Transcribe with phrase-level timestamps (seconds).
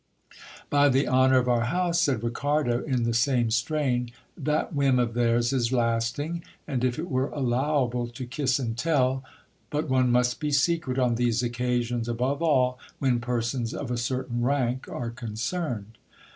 [0.71, 5.13] By the honour of our house, said Ricardo, in the same strain, that whim of
[5.13, 9.23] theirs is lasting, and if it were allowable to kiss and tell
[9.69, 14.41] But one must be secret on these occasions, above all when persons of a certain
[14.41, 15.99] rank are concerned.